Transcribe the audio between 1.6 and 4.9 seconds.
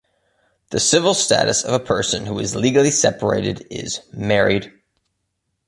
of a person who is legally separated is "married".